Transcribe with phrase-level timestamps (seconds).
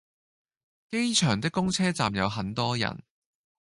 [0.89, 3.03] 機場的公車站有很多人